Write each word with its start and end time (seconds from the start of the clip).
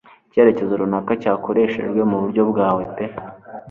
Icyerekezo 0.27 0.73
runaka 0.81 1.11
cyakoreshejwe 1.21 2.01
muburyo 2.11 2.41
bwawe 2.51 2.83
pe- 2.95 3.05